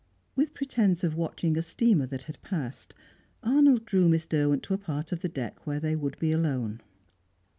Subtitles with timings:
[0.35, 2.95] With pretence of watching a steamer that had passed,
[3.43, 6.81] Arnold drew Miss Derwent to a part of the deck where they would be alone.